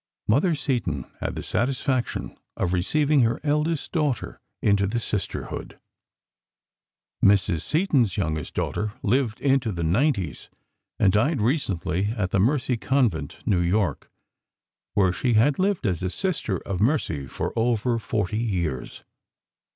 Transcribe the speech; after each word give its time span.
Mother 0.27 0.55
Seton 0.55 1.05
had 1.19 1.35
the 1.35 1.43
satisfaction 1.43 2.35
of 2.57 2.73
receiving 2.73 3.19
her 3.19 3.39
eldest 3.43 3.91
daughter 3.91 4.41
into 4.59 4.87
the 4.87 4.97
Sisterhood. 4.97 5.79
Mrs. 7.23 7.61
Seton's 7.61 8.17
youngest 8.17 8.55
daughter 8.55 8.93
lived 9.03 9.39
into 9.41 9.71
the 9.71 9.83
nineties 9.83 10.49
and 10.97 11.13
died 11.13 11.39
recently 11.39 12.05
in 12.17 12.27
the 12.31 12.39
Mercy 12.39 12.77
Convent, 12.77 13.45
New 13.45 13.61
York, 13.61 14.09
where 14.95 15.13
she 15.13 15.33
had 15.33 15.59
lived 15.59 15.85
as 15.85 16.01
a 16.01 16.09
Sister 16.09 16.57
of 16.61 16.81
Mercy 16.81 17.27
for 17.27 17.53
over 17.55 17.99
forty 17.99 18.39
years. 18.39 19.03